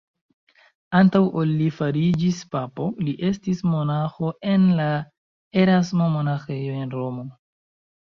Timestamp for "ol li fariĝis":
1.41-2.39